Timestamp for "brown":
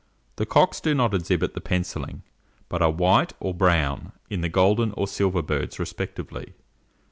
3.53-4.13